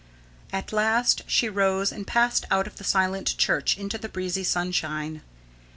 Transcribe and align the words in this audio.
At 0.51 0.73
last 0.73 1.21
she 1.27 1.47
rose 1.47 1.91
and 1.91 2.07
passed 2.07 2.45
out 2.49 2.65
of 2.65 2.77
the 2.77 2.83
silent 2.83 3.37
church 3.37 3.77
into 3.77 3.99
the 3.99 4.09
breezy 4.09 4.43
sunshine. 4.43 5.21